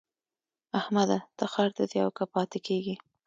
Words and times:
احمده! 0.79 1.17
ته 1.37 1.45
ښار 1.51 1.69
ته 1.77 1.83
ځې 1.91 1.99
او 2.05 2.09
که 2.17 2.23
پاته 2.33 2.59
کېږې؟ 2.67 2.95